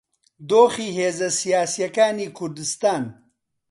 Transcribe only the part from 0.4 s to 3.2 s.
دۆخی هێزە سیاسییەکانی کوردستان